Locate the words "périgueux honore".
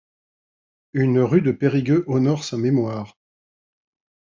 1.51-2.43